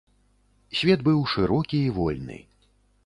Свет 0.79 1.03
быў 1.09 1.19
шырокі 1.35 1.77
і 1.91 1.93
вольны. 1.99 2.39